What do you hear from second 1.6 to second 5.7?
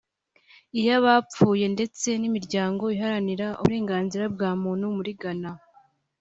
ndetse n’imiryango iharanira uburenganzira bwa muntu muri Ghana